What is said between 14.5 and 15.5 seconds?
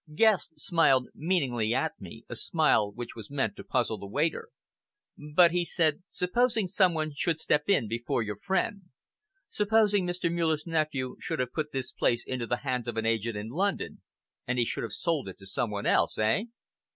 he should have sold it to